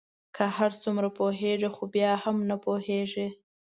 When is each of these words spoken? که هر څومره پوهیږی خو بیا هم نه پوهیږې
که 0.35 0.43
هر 0.57 0.71
څومره 0.81 1.07
پوهیږی 1.19 1.69
خو 1.75 1.83
بیا 1.95 2.11
هم 2.23 2.37
نه 2.49 2.55
پوهیږې 2.65 3.27